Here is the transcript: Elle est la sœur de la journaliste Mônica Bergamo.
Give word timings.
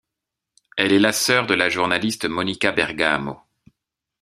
Elle 0.77 0.93
est 0.93 0.99
la 0.99 1.13
sœur 1.13 1.45
de 1.45 1.53
la 1.53 1.69
journaliste 1.69 2.25
Mônica 2.25 2.71
Bergamo. 2.71 3.39